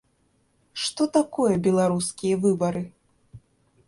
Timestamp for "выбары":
2.47-2.81